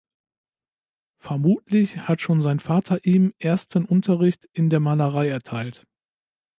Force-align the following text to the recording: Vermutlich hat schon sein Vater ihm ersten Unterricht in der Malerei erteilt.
Vermutlich 1.19 1.95
hat 1.99 2.21
schon 2.21 2.41
sein 2.41 2.59
Vater 2.59 3.05
ihm 3.05 3.35
ersten 3.37 3.85
Unterricht 3.85 4.49
in 4.51 4.71
der 4.71 4.79
Malerei 4.79 5.29
erteilt. 5.29 5.85